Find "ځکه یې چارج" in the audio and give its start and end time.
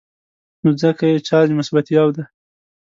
0.81-1.49